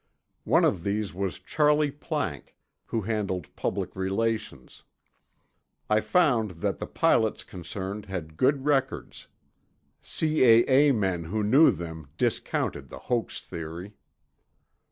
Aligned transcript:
One 0.45 0.65
of 0.65 0.81
these 0.81 1.13
was 1.13 1.37
Charley 1.37 1.91
Planck, 1.91 2.55
who 2.87 3.01
handled 3.01 3.55
public 3.55 3.95
relations. 3.95 4.81
I 5.91 6.01
found 6.01 6.61
that 6.65 6.79
the 6.79 6.87
pilots 6.87 7.43
concerned 7.43 8.07
had 8.07 8.35
good 8.35 8.65
records; 8.65 9.27
C.A.A. 10.01 10.91
men 10.91 11.25
who 11.25 11.43
knew 11.43 11.69
them 11.69 12.07
discounted 12.17 12.89
the 12.89 12.97
hoax 12.97 13.41
theory. 13.41 13.93